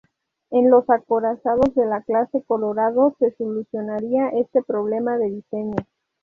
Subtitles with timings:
[0.49, 5.75] En los acorazados de la clase Colorado se solucionaría este problema de diseño.